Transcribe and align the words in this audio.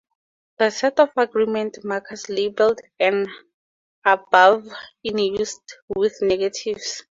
The 0.57 0.71
set 0.71 0.99
of 0.99 1.09
agreement 1.15 1.77
markers 1.83 2.27
labelled 2.27 2.81
N 2.99 3.27
above 4.03 4.65
is 5.03 5.13
used 5.13 5.73
with 5.95 6.17
negatives. 6.23 7.03